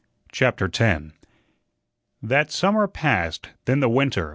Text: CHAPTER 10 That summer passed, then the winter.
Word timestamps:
CHAPTER 0.31 0.67
10 0.67 1.13
That 2.23 2.49
summer 2.51 2.87
passed, 2.87 3.49
then 3.65 3.81
the 3.81 3.87
winter. 3.89 4.29